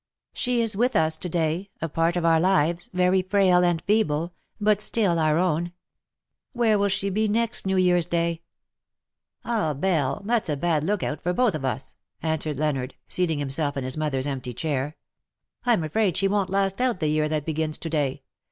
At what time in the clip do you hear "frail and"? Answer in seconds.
3.21-3.83